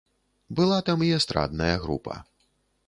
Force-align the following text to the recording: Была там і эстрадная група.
Была 0.59 0.79
там 0.89 1.05
і 1.09 1.11
эстрадная 1.19 1.73
група. 1.87 2.21